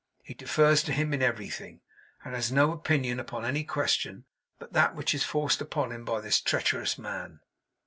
[0.23, 1.81] He defers to him in everything,
[2.25, 4.25] and has no opinion upon any question,
[4.57, 7.41] but that which is forced upon him by this treacherous man.